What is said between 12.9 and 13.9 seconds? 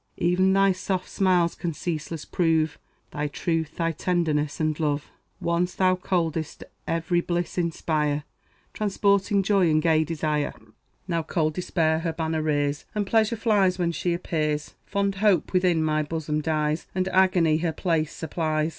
And Pleasure flies